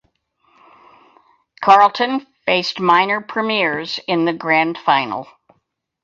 Carlton 1.63 2.25
faced 2.47 2.79
minor 2.79 3.21
premiers 3.21 3.99
in 4.07 4.25
the 4.25 4.33
Grand 4.33 4.75
Final. 4.79 5.27